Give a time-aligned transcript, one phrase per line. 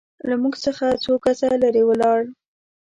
[0.29, 2.19] له موږ څخه څو ګزه لرې ولاړ.